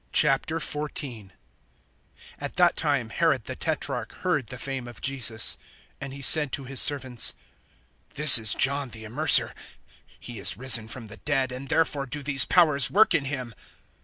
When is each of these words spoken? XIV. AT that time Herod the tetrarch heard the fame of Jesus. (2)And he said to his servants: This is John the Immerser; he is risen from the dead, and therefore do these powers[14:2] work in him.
XIV. 0.13 1.29
AT 2.39 2.55
that 2.55 2.75
time 2.75 3.09
Herod 3.11 3.45
the 3.45 3.55
tetrarch 3.55 4.13
heard 4.23 4.47
the 4.47 4.57
fame 4.57 4.87
of 4.87 4.99
Jesus. 4.99 5.59
(2)And 6.01 6.11
he 6.11 6.23
said 6.23 6.51
to 6.53 6.63
his 6.63 6.81
servants: 6.81 7.35
This 8.15 8.39
is 8.39 8.55
John 8.55 8.89
the 8.89 9.03
Immerser; 9.03 9.53
he 10.19 10.39
is 10.39 10.57
risen 10.57 10.87
from 10.87 11.05
the 11.05 11.17
dead, 11.17 11.51
and 11.51 11.69
therefore 11.69 12.07
do 12.07 12.23
these 12.23 12.47
powers[14:2] 12.47 12.89
work 12.91 13.13
in 13.13 13.25
him. 13.25 13.53